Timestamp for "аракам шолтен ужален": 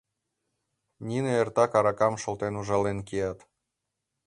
1.79-2.99